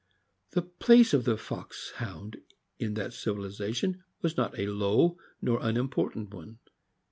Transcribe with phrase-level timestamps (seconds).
[0.53, 2.37] The place of the Foxhound
[2.79, 6.57] in that civilization was not a low nor unimportant one.